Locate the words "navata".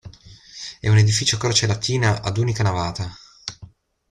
2.63-3.15